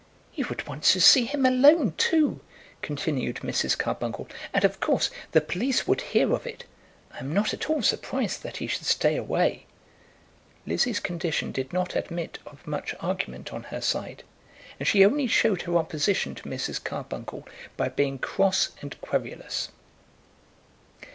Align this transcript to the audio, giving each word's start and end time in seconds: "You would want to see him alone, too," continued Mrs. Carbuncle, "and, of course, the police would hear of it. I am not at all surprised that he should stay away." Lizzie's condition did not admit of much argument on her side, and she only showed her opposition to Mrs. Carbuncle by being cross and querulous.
"You 0.33 0.47
would 0.49 0.65
want 0.65 0.81
to 0.85 0.99
see 0.99 1.25
him 1.25 1.45
alone, 1.45 1.93
too," 1.95 2.39
continued 2.81 3.35
Mrs. 3.43 3.77
Carbuncle, 3.77 4.27
"and, 4.51 4.63
of 4.65 4.79
course, 4.79 5.11
the 5.31 5.41
police 5.41 5.85
would 5.85 6.01
hear 6.01 6.33
of 6.33 6.47
it. 6.47 6.63
I 7.11 7.19
am 7.19 7.31
not 7.31 7.53
at 7.53 7.69
all 7.69 7.83
surprised 7.83 8.41
that 8.41 8.57
he 8.57 8.65
should 8.65 8.85
stay 8.87 9.15
away." 9.15 9.67
Lizzie's 10.65 10.99
condition 10.99 11.51
did 11.51 11.71
not 11.71 11.95
admit 11.95 12.39
of 12.47 12.65
much 12.65 12.95
argument 12.99 13.53
on 13.53 13.61
her 13.65 13.79
side, 13.79 14.23
and 14.79 14.87
she 14.87 15.05
only 15.05 15.27
showed 15.27 15.61
her 15.61 15.77
opposition 15.77 16.33
to 16.33 16.49
Mrs. 16.49 16.83
Carbuncle 16.83 17.47
by 17.77 17.87
being 17.87 18.17
cross 18.17 18.71
and 18.81 18.99
querulous. 19.01 19.69